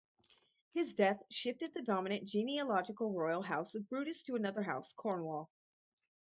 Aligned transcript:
His 0.73 0.95
death 0.95 1.21
shifted 1.29 1.75
the 1.75 1.83
dominant 1.83 2.25
genealogical 2.25 3.13
royal 3.13 3.43
house 3.43 3.75
of 3.75 3.87
Brutus 3.87 4.23
to 4.23 4.33
another 4.35 4.63
house, 4.63 4.93
Cornwall. 4.93 5.51